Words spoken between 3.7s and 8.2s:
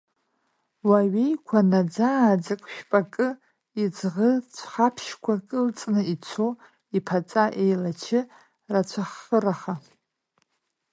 иӡӷы цәхаԥшьқәа кылҵны ицо, иԥаҵа еилачы